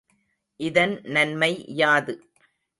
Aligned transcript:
இதன் 0.59 0.95
நன்மை 1.07 1.51
யாது? 1.75 2.13